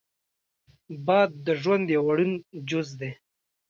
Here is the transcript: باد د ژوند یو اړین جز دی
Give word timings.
باد 1.05 1.29
د 1.45 1.47
ژوند 1.61 1.85
یو 1.95 2.03
اړین 2.11 2.33
جز 2.69 2.87
دی 2.99 3.11